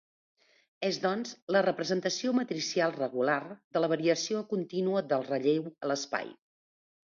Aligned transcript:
És 0.87 0.95
doncs, 1.03 1.33
la 1.55 1.61
representació 1.65 2.33
matricial 2.39 2.97
regular 2.97 3.37
de 3.77 3.85
la 3.85 3.91
variació 3.95 4.43
contínua 4.57 5.07
del 5.15 5.29
relleu 5.31 5.71
a 5.77 5.95
l'espai. 5.95 6.37